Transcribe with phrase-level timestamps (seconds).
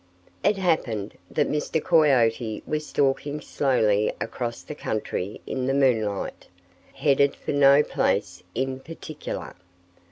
[0.43, 1.79] It happened that Mr.
[1.79, 6.47] Coyote was stalking slowly across the country in the moonlight,
[6.91, 9.55] headed for no place in particular.